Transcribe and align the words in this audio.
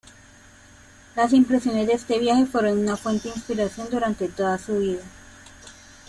Las 1.15 1.31
impresiones 1.31 1.85
de 1.85 1.93
este 1.93 2.17
viaje 2.17 2.47
fueron 2.47 2.79
una 2.79 2.97
fuente 2.97 3.29
de 3.29 3.35
inspiración 3.35 3.87
durante 3.91 4.29
toda 4.29 4.57
su 4.57 4.79
vida. 4.79 5.03